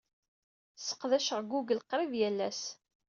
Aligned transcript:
Sseqdaceɣ 0.79 1.39
Google 1.51 1.81
qrib 1.89 2.11
yal 2.19 2.39
ass. 2.47 2.61